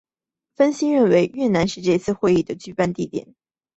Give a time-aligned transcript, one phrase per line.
[0.55, 3.35] 分析认为越南是这次会谈的主办地点。